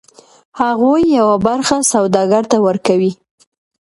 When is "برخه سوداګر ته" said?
1.45-2.57